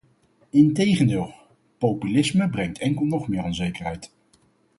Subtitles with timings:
[0.49, 1.33] Integendeel,
[1.77, 4.11] populisme brengt enkel nog meer onzekerheid.